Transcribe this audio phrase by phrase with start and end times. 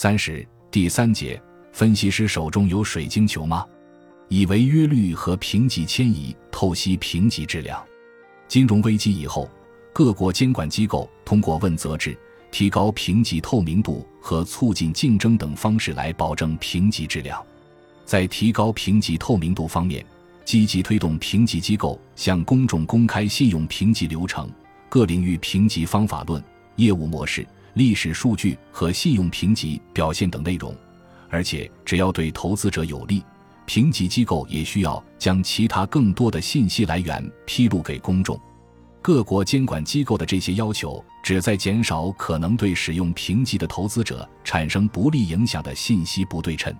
[0.00, 1.42] 三十第三节，
[1.72, 3.66] 分析师手中有水晶球吗？
[4.28, 7.84] 以违约率和评级迁移透析评级质量。
[8.46, 9.50] 金融危机以后，
[9.92, 12.16] 各国监管机构通过问责制、
[12.52, 17.44] 提高评级透明度和促进竞争等方式来保证评级质量。
[18.04, 20.06] 在提高评级透明度方面，
[20.44, 24.48] 积极推动评级机构向公众公开信用评级流程、
[24.88, 26.40] 各领域评级方法论、
[26.76, 27.44] 业务模式。
[27.74, 30.74] 历史数据和信用评级表现等内容，
[31.28, 33.22] 而且只要对投资者有利，
[33.66, 38.38] 评级机构也需要将其他更多的信息来源披露给公众。
[39.00, 46.74] 各国监管机构的这些要求，旨在减少可能对使用评级的投资者产生不利影响的信息不对称。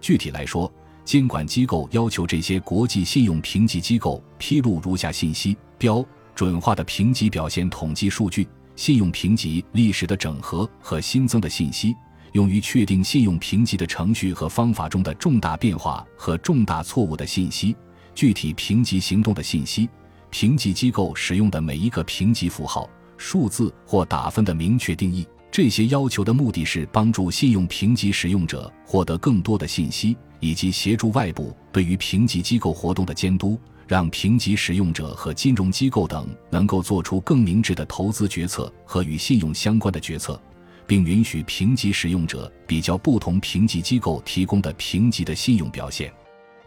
[0.00, 0.72] 具体来说，
[1.04, 8.46] 监管机构要求这些国际信用评级机构披露如下信息：标准化的评级表现统计数据。
[8.78, 11.96] 信用评级历史的整合和新增的信息，
[12.30, 17.74] 用于确定信用评级的程序和方法中的重大变化和重大错误的信息，
[18.14, 19.88] 具体评级行动的信息，
[20.30, 25.26] 评级机构使用的每一个评级符号、数字或打分的明确定义。
[25.50, 33.58] 这些要求的目的是帮助信用评级使用者获得更多的信息，以及协助外部对于评级机构活动的监督。
[33.88, 40.38] 让评级使用者和金融机构等能够做出更明智的投资决策和与信用相关的决策，
[40.86, 46.12] 并允许评级使用者比较不同评级机构提供的评级的信用表现。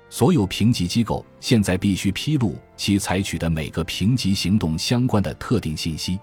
[0.09, 6.19] 所有评级机构现在必须披露其采取的每个评级行动相关的特定信息。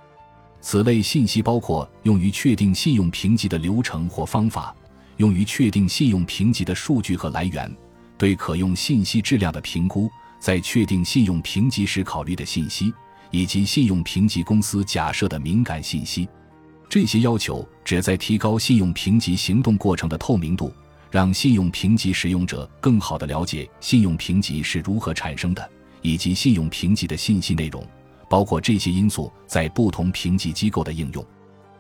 [0.61, 4.75] 此类信息包括用于确定信用评级的流程或方法，
[5.19, 7.73] 用于确定信用评级的数据和来源，
[8.19, 10.11] 对可用信息质量的评估。
[10.39, 12.93] 在确定信用评级时考虑的信息，
[13.31, 16.29] 以及信用评级公司假设的敏感信息，
[16.89, 20.73] 这些要求旨在提高信用评级行动过程的透明度，
[21.11, 25.71] 让信用评级使用者更好地了解信用评级是如何产生的，
[26.03, 27.85] 以及信用评级的信息内容，
[28.29, 31.25] 包括这些因素在不同评级机构的应用。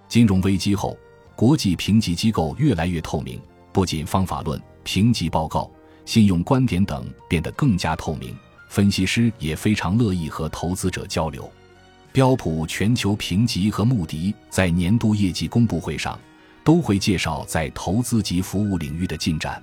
[0.09, 0.97] 金融危机后，
[1.37, 3.41] 国际评级机构越来越透明，
[3.73, 5.71] 不仅方法论、评级报告、
[6.05, 8.35] 信用观点等变得更加透明。
[8.69, 11.51] 分析师也非常乐意和投资者交流。
[12.13, 16.19] 标普全球评级和穆迪在年度业绩公布会上
[16.65, 19.63] 都会介绍在投资及服务领域的进展。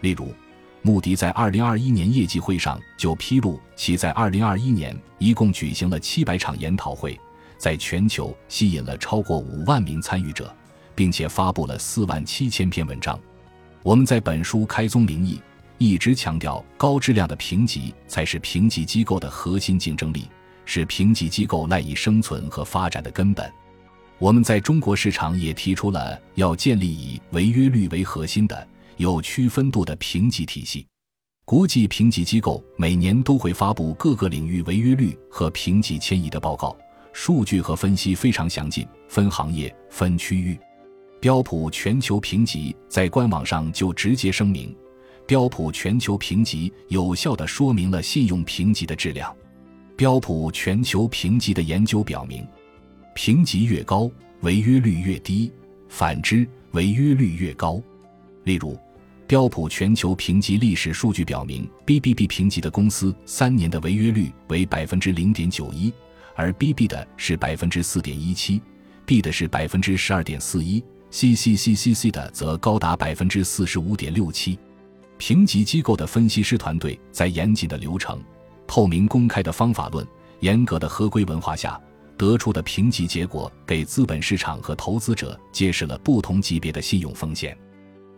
[0.00, 0.32] 例如，
[0.80, 7.18] 穆迪在2021年业绩会上就披露，其在2021年一共举行了700场研讨会，
[7.58, 10.52] 在全球吸引了超过5万名参与者，
[10.94, 13.18] 并且发布了4万七千篇文章。
[13.82, 15.40] 我们在本书开宗明义。
[15.82, 20.28] 一直强调，高质量的评级才是评级机构的核心竞争力，
[20.64, 23.52] 是评级机构赖以生存和发展的根本。
[24.20, 30.86] 我们在中国市场也提出了要建立以违约率为核心的有区分度的评级体系。
[31.44, 36.76] 国际评级机构每年都会发布各个领域违约率和评级迁移的报告，
[37.12, 40.56] 数据和分析非常详尽，分行业、分区域。
[41.20, 44.72] 标普全球评级在官网上就直接声明。
[45.26, 49.34] 标普全球评级有效地说明了信用评级的质量。
[49.96, 52.46] 标普全球评级的研究表明，
[53.14, 55.50] 评级越高，违约率越低；
[55.88, 57.80] 反之，违约率越高。
[58.44, 58.76] 例如，
[59.26, 65.92] 标普全球评级历史数据表明，BBB 评级的公司三年的违约率为百分之零点九一，
[66.34, 68.60] 而 BB 的是百分之四点一七
[69.06, 70.82] ，B 的是百分之十二点四一
[71.12, 74.58] ，CCCCC 的则高达百分之四十五点六七。
[75.24, 78.20] 评级机构的分析师团队在严谨的流程、
[78.66, 80.04] 透明公开的方法论、
[80.40, 81.80] 严格的合规文化下
[82.18, 87.56] 得出的评级结果，给资本市场和投资者揭示了不同级别的信用风险。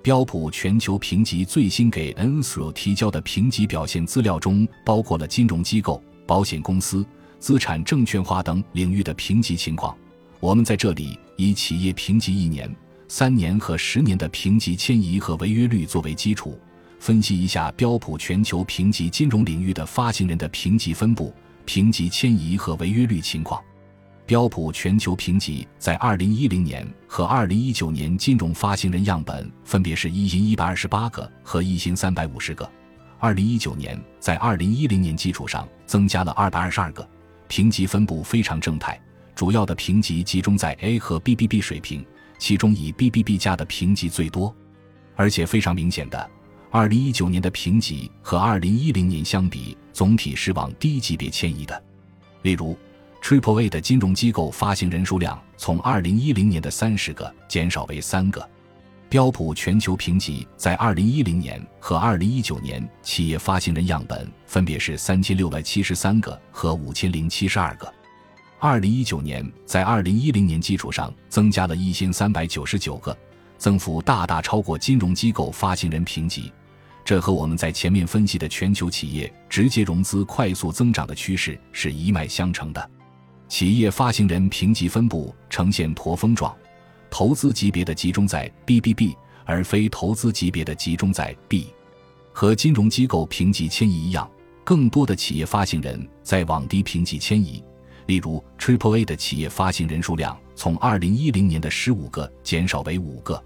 [0.01, 7.05] 标普全球评级最新给 n s r o 提交的评级表现资料中，包括了金融机构、保险公司、
[7.39, 9.95] 资产证券化等领域的评级情况。
[10.41, 12.75] 我们在这里以企业评级一年、
[13.09, 16.59] 三年和十年的评级迁移和违约率作为基础。
[17.05, 21.35] 分析一下标普全球评级金融领域的发行人的评级分布、
[21.67, 23.63] 评级迁移和违约率情况。
[24.25, 32.73] 标普全球评级在2010年和2019年金融发行人样本分别是一新128个和一新350个。
[33.21, 37.07] 2019年在2010年基础上增加了222个，
[37.49, 38.99] 评级分布非常正态，
[39.35, 42.03] 主要的评级集中在 A 和 BBB 水平，
[42.39, 44.57] 其中以 BBB 加的评级最多，
[45.15, 46.31] 而且非常明显的。
[46.75, 51.85] 二零一九年的评级和二零一零年相比，总体是往低级别迁移的。
[52.43, 52.77] 例如
[53.23, 58.45] ，Triple A 的金融机构发行人数量从二零一零年的三十个减少为三个。
[59.09, 67.89] 标普全球评级在二零一零年和二零一九年企业发行人样本分别是三千六百七十三个和五千零七十二个。
[68.59, 73.17] 二零一九年在二零一零年基础上增加了一千三百九十九个，
[73.59, 76.53] 增幅大大超过金融机构发行人评级。
[77.05, 82.91] 这和我们在前面分析的全球企业直接融资快速增长的趋势是一脉相承的。
[83.47, 86.55] 企业发行人评级分布呈现驼峰状。
[87.11, 89.15] 投资级别的集中在 BBB，
[89.45, 91.69] 而非投资级别的集中在 B。
[92.33, 94.29] 和金融机构评级迁移一样，
[94.65, 97.63] 更多的企业发行人在往低评级迁移。
[98.07, 103.41] 例如，Triple A 的企业发行人数量从2010年的15个减少为5个。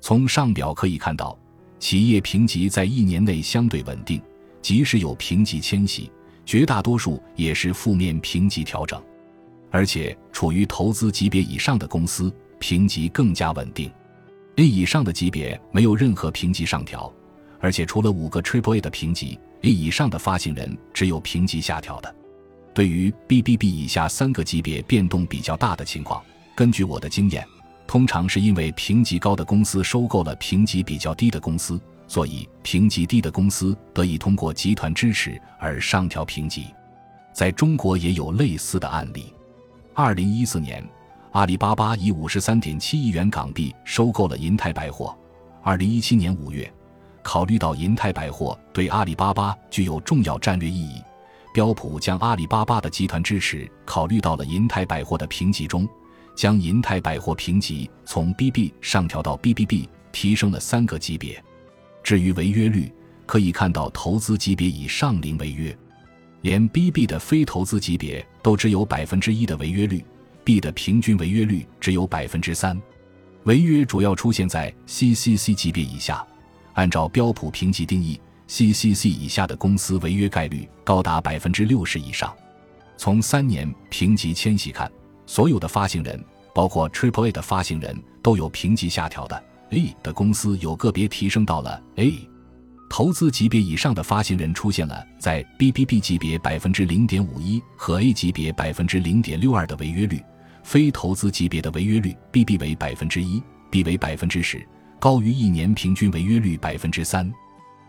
[0.00, 1.38] 从上表可以看到，
[1.82, 4.22] 企业评级在一年内相对稳定，
[4.62, 6.08] 即使有评级迁徙，
[6.46, 9.02] 绝大多数也是负面评级调整，
[9.68, 12.32] 而且处于投资级别以上的公司。
[12.60, 13.90] 评级更加稳定
[14.54, 17.12] ，A 以上的级别没有任何评级上调，
[17.58, 22.14] 而且除了五个 Triple A 的评级，A 以上的发行人只有评级下调的。
[22.72, 26.22] 对于 BBB 以下三个级别变动比较大的情况，
[26.54, 27.44] 根据我的经验，
[27.86, 36.66] 通常是因为评级高的公司收购了评级比较低的公司，所以评级低的公司得以通过集团支持而上调评级。
[37.32, 39.32] 在中国也有类似的案例。
[39.94, 40.82] 二零一四年。
[41.32, 45.16] 阿里巴巴以五十三点七亿元港币收购了银泰百货。
[45.62, 46.70] 二零一七年五月，
[47.22, 51.02] 考虑到银泰百货对阿里巴巴具有重要战略意义，
[51.54, 55.88] 标普将阿里巴巴的集团支持考虑到了银泰百货的评级中，
[56.34, 61.42] 将银泰百货评级从 BB 上调到 BBB，提升了三个级别。
[62.02, 62.92] 至于违约率，
[63.26, 65.76] 可以看到投资级别以上零违约，
[66.40, 70.04] 连 BB 的非投资级别都只有百分之一的违约率。
[70.44, 72.76] B 的平均违约率只有百分之三，
[73.44, 76.26] 违约主要出现在 CCC 级别以下。
[76.72, 82.34] 按照标普评级定义，CCC 以下的公司违约概率高达百分之六十以上。
[82.96, 84.90] 从三年评级迁徙看，
[85.34, 86.22] 所有的发行人，
[86.54, 89.44] 包括 Triple A 的发行人，都有评级下调的。
[89.70, 92.28] A 的公司有个别提升到了 A。
[92.90, 100.22] 投资级别以上的发行人出现了在 BBB 级别百分之零点五一和 A 级别百分之零点六二的违约率。
[100.64, 104.62] 非投资级别的违约率，BB 为百分之一，B 为百分之十，
[105.00, 107.32] 高于一年平均违约率百分之三。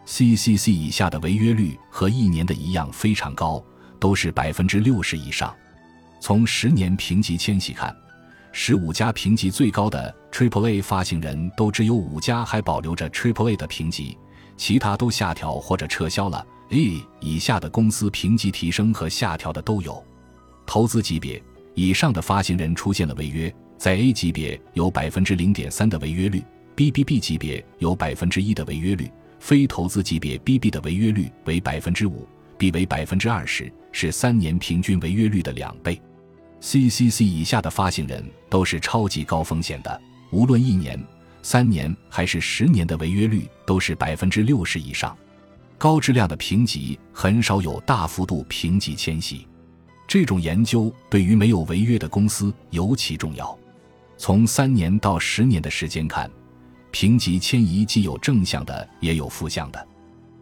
[0.08, 3.62] CCC 以下的违约率和一年的一样非常高，
[4.00, 5.54] 都是百分之六十以上。
[6.26, 7.94] 从十年评级迁徙看，
[8.54, 14.18] 十五家评级最高的 Triple A 发行人都只有五家还保留着 Triple A 的评级，
[14.56, 16.48] 其他都下调或者撤销了。
[16.70, 20.02] A 以下的公司评级提升和下调的都有。
[20.66, 21.44] 投资级别。
[21.76, 26.42] 以上的发行人出现了违约，在 A 级别有百分之零点三的违约率
[26.78, 29.12] ，BBB 级别有百分之一的违约率，
[29.42, 32.26] 非投资级别 BB 的违约率为百分之五
[32.58, 36.02] ，B 为百分之二十，是三年平均违约率的两倍。
[36.64, 40.02] CCC 以下的发行人都是超级高风险的，
[40.32, 40.98] 无论一年、
[41.42, 45.16] 三年还是十年的违约率都是百分之六十以上。
[45.78, 49.46] 高质量的评级很少有大幅度评级迁徙。
[50.08, 53.58] 这种研究对于没有违约的公司尤其重要。
[54.18, 56.32] 从三年到十年的时间看，
[56.92, 59.86] 评级迁移既有正向的，也有负向的。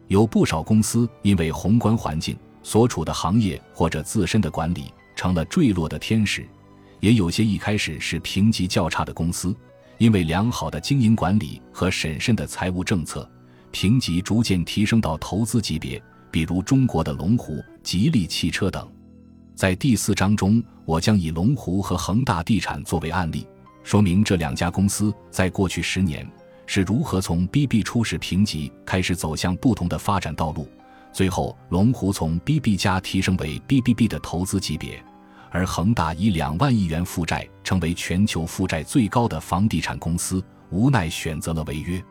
[0.08, 6.42] 有不少公司因为宏观环境、所处的行业或者自身的管理成了坠落的天使；
[7.00, 9.56] 也有些一开始是评级较差的公司，
[10.00, 13.30] 因为良好的经营管理和审慎的财务政策，
[13.70, 16.02] 评级逐渐提升到投资级别，
[16.32, 18.92] 比如中国的龙湖、吉利汽车等。
[19.54, 23.46] 在第四章中，我将以龙湖和恒大地产作为案例，
[23.84, 26.28] 说明这两家公司在过去十年
[26.66, 30.68] 是如何从 BB 初始评级开始走向不同的发展道路，
[31.14, 35.00] 最后龙湖从 BB 加提升为 BBB 的投资级别，
[35.52, 42.02] 而恒大以两万亿元负债成为全球负债最高的房地产公司，无奈选择了违约。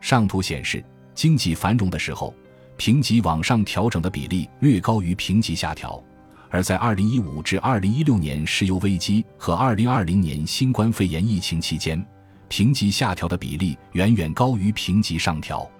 [0.00, 0.82] 上图显示，
[1.14, 2.34] 经济繁荣的时候，
[2.76, 6.02] 评级往上调整的比例略高于评级下调。
[6.50, 12.02] 而在2015至2016年石油危机和2020年新冠肺炎疫情期间，
[12.48, 15.70] 评级下调的比例远远高于评级上调。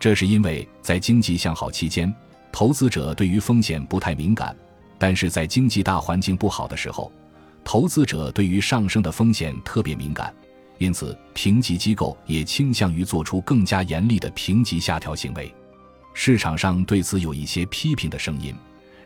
[0.00, 2.10] 这是因为在经济向好期间，
[2.50, 4.54] 投资者对于风险不太敏感；
[4.98, 7.12] 但是在经济大环境不好的时候，
[7.64, 10.34] 投资者对于上升的风险特别敏感，
[10.78, 15.54] 因此评级机构也倾向于做出更加严厉的评级下调行为。
[16.14, 18.54] 市场上对此有一些批评的声音。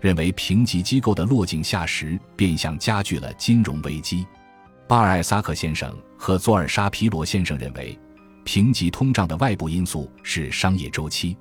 [0.00, 4.26] 认为评级机构的落井下石，变相加剧了金融危机。
[4.88, 7.98] 巴尔艾萨克先生和佐尔沙皮罗先生认为，
[8.42, 11.36] 评级通胀的外部因素是商业周期。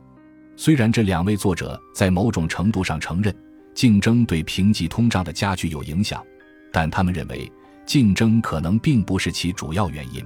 [0.58, 3.34] 虽然这两位作者在某种程度上承认
[3.74, 6.24] 竞争对评级通胀的加剧有影响，
[6.72, 7.52] 但他们认为
[7.86, 10.24] 竞争可能并不是其主要原因。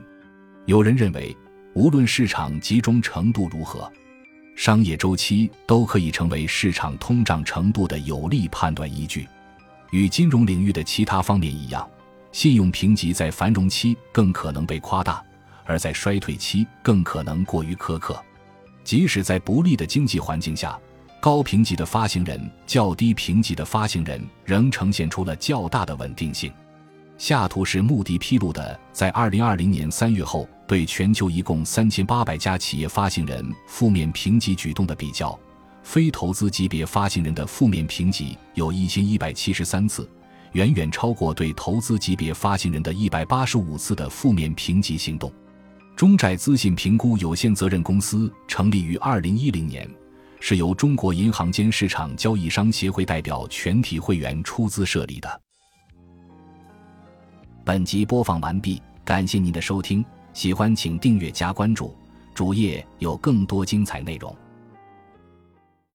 [0.66, 1.36] 有人认为，
[1.74, 3.92] 无论市场集中程度如何，
[4.56, 9.28] 商业周期都可以成为市场通胀程度的有力判断依据。
[9.92, 11.88] 与金融领域的其他方面一样，
[12.32, 15.24] 信用评级在繁荣期更可能被夸大，
[15.66, 18.20] 而在衰退期更可能过于苛刻。
[18.84, 20.80] 即使在不利的经济环境下，
[21.24, 26.52] 高评级的发行人较低评级的发行人仍呈现出了较大的稳定性。
[27.18, 35.40] 下图是穆迪披露的，在二零二零年三月后对全球一共三千八百家企业发行人负面评级举动的比较。
[35.82, 40.06] 非投资级别发行人的负面评级有一千一百七十三次，
[40.52, 45.32] 远远超过对投资级别发行人的一百八十五次的负面评级行动。
[45.96, 49.90] 中债资信评估有限责任公司成立于二零一零年，
[50.46, 55.42] 是由中国银行间市场交易商协会代表全体会员出资设立的。
[57.64, 61.96] 本集播放完毕，感谢您的收听，喜欢请订阅加关注，
[62.34, 64.36] 主页有更多精彩内容。